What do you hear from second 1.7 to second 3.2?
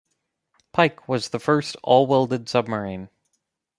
all-welded submarine.